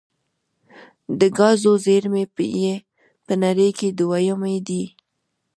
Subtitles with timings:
[1.19, 2.23] د ګازو زیرمې
[2.63, 2.73] یې
[3.25, 4.83] په نړۍ کې دویمې دي.